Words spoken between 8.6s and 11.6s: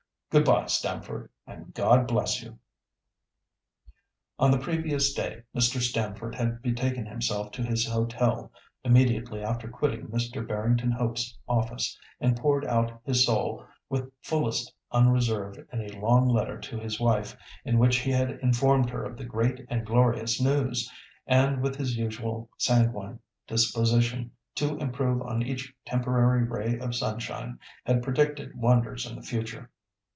immediately after quitting Mr. Barrington Hope's